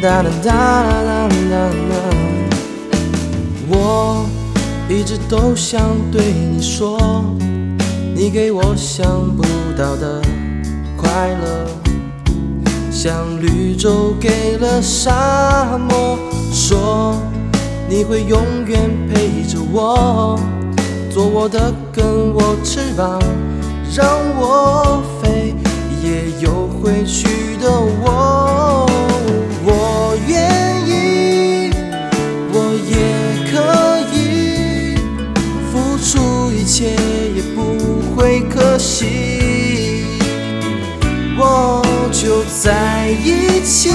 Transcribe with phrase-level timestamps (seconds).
[0.00, 1.94] 哒哒哒哒哒哒。
[3.68, 4.26] 我
[4.88, 5.78] 一直都想
[6.10, 6.98] 对你说，
[8.14, 9.42] 你给我想不
[9.76, 10.22] 到的
[10.96, 11.66] 快乐，
[12.90, 16.18] 像绿洲给了沙漠，
[16.50, 17.14] 说
[17.86, 20.40] 你会永远陪着我，
[21.12, 23.20] 做我的根，我翅膀，
[23.94, 24.08] 让
[24.38, 25.54] 我飞，
[26.02, 27.49] 也有回去
[43.12, 43.90] 一起，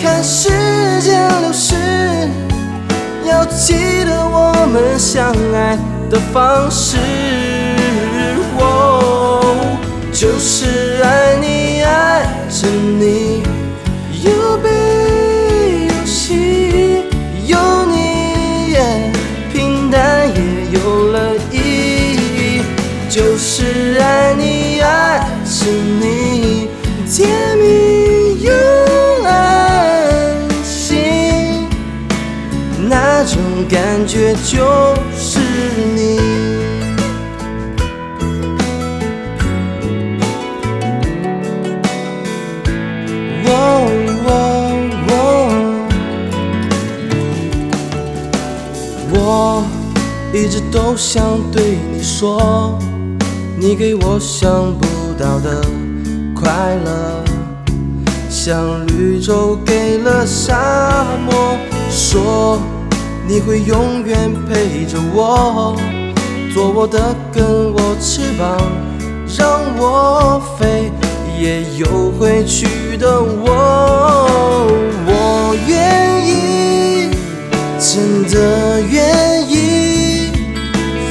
[0.00, 0.48] 看时
[1.02, 1.74] 间流逝，
[3.24, 3.74] 要记
[4.04, 5.76] 得我们相爱
[6.10, 6.96] 的方式。
[8.56, 9.78] 我
[10.12, 13.42] 就是爱你，爱着你，
[14.24, 14.68] 有悲
[15.88, 17.04] 有喜，
[17.46, 18.76] 有你，
[19.52, 20.34] 平淡也
[20.72, 20.78] 有
[21.12, 22.62] 了意义。
[23.08, 25.66] 就是爱你，爱着
[26.00, 26.17] 你，
[33.30, 34.56] 种感觉就
[35.16, 35.38] 是
[35.94, 36.18] 你。
[43.50, 43.50] 哦
[44.24, 44.30] 哦
[45.10, 45.12] 哦
[49.10, 49.64] 我
[50.32, 52.78] 一直都想对你说，
[53.58, 54.86] 你给我想不
[55.18, 55.62] 到的
[56.34, 57.24] 快乐，
[58.30, 61.58] 像绿洲给了沙漠，
[61.90, 62.60] 说
[63.28, 65.76] 你会永远陪着我，
[66.54, 67.44] 做我的根，
[67.74, 68.56] 我翅膀，
[69.36, 70.90] 让我飞，
[71.38, 74.66] 也有回去的我。
[75.06, 77.10] 我愿意，
[77.78, 80.30] 真的愿意，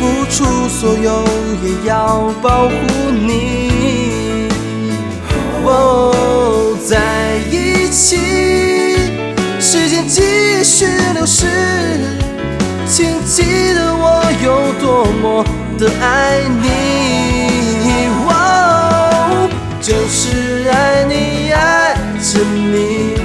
[0.00, 1.22] 付出所有，
[1.62, 2.70] 也要保护
[3.10, 4.48] 你。
[5.66, 8.16] 哦，在一起，
[9.60, 11.46] 时间继续流逝，
[12.96, 15.44] 请记得我有多么
[15.78, 16.64] 的爱你。
[18.26, 19.50] 哦，
[19.82, 23.18] 就是爱你，爱着你，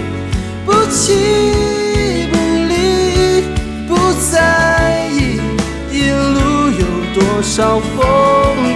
[0.65, 2.35] 不弃不
[2.67, 3.45] 离，
[3.87, 3.95] 不
[4.29, 5.39] 在意
[5.89, 6.83] 一路有
[7.13, 8.03] 多少风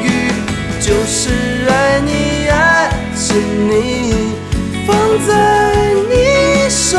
[0.01, 0.31] 雨，
[0.79, 3.73] 就是爱你，爱着你，
[4.87, 4.95] 放
[5.27, 5.29] 在
[6.09, 6.13] 你
[6.69, 6.97] 手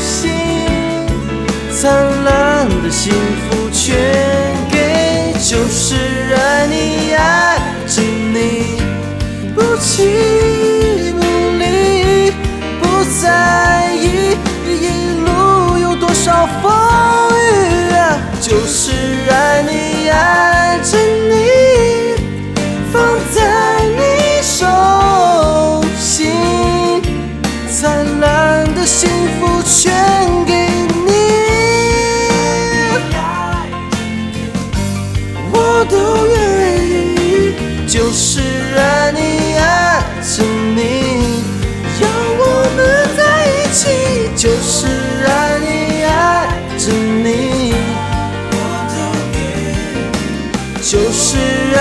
[0.00, 0.32] 心，
[1.70, 1.92] 灿
[2.24, 2.43] 烂
[2.84, 3.96] 的幸福全
[4.70, 5.94] 给，就是
[6.34, 8.76] 爱你，爱着你，
[9.54, 11.22] 不弃不
[11.58, 12.30] 离，
[12.82, 14.36] 不在意
[14.68, 16.73] 一路有多少风
[35.88, 36.34] 都愿
[36.86, 37.54] 意，
[37.86, 38.40] 就是
[38.76, 39.18] 爱你，
[39.58, 39.62] 爱
[40.22, 40.42] 着
[40.74, 40.80] 你，
[42.00, 42.02] 要
[42.38, 42.42] 我
[42.76, 42.78] 们
[43.16, 43.82] 在一起，
[44.34, 44.86] 就是
[45.26, 45.28] 爱
[45.60, 46.08] 你，爱
[46.78, 47.26] 着你，
[48.50, 48.54] 我
[48.90, 48.94] 都
[49.34, 49.38] 愿
[49.90, 49.94] 意
[50.82, 51.22] 就是
[51.76, 51.78] 爱